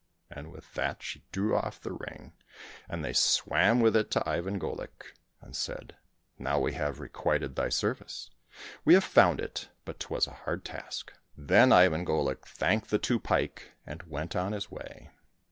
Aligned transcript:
And 0.31 0.51
with 0.51 0.73
that 0.73 1.03
she 1.03 1.21
drew 1.31 1.55
off 1.55 1.79
the 1.79 1.91
ring, 1.93 2.33
and 2.89 3.05
they 3.05 3.13
swam 3.13 3.79
with 3.81 3.95
it 3.95 4.09
to 4.09 4.27
Ivan 4.27 4.57
Golik, 4.59 5.15
and 5.41 5.55
said," 5.55 5.95
Now 6.39 6.59
we 6.59 6.73
have 6.73 6.99
requited 6.99 7.55
thy 7.55 7.69
service. 7.69 8.31
We 8.83 8.95
have 8.95 9.03
found 9.03 9.39
it, 9.39 9.69
but 9.85 9.99
'twas 9.99 10.25
a 10.25 10.31
hard 10.31 10.65
task." 10.65 11.13
274 11.35 11.77
IVAN 11.77 12.03
GOLIK 12.03 12.37
AND 12.39 12.43
THE 12.43 12.47
SERPENTS 12.47 12.57
Then 12.57 12.67
Ivan 12.67 12.79
Golik 12.79 12.81
thanked 12.81 12.89
the 12.89 12.97
two 12.97 13.19
pike 13.19 13.71
and 13.85 14.03
went 14.11 14.35
on 14.35 14.53
his 14.53 14.71
way. 14.71 15.11